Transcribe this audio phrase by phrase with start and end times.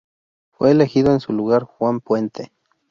[0.53, 2.51] Fue elegido en su lugar Juan Puente.